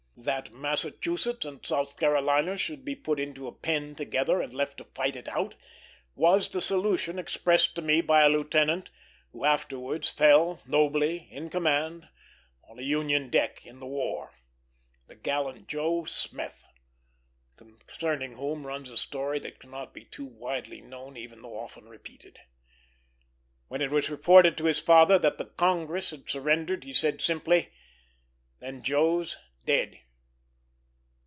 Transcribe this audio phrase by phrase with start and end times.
[0.17, 4.83] That Massachusetts and South Carolina should be put into a pen together, and left to
[4.83, 5.55] fight it out,
[6.13, 8.91] was the solution expressed to me by a lieutenant
[9.31, 12.07] who afterwards fell nobly, in command,
[12.69, 14.35] on a Union deck in the war;
[15.07, 16.67] the gallant Joe Smith,
[17.55, 22.37] concerning whom runs a story that cannot be too widely known, even though often repeated.
[23.69, 27.69] When it was reported to his father that the Congress had surrendered, he said, simply,
[28.59, 29.99] "Then Joe's dead."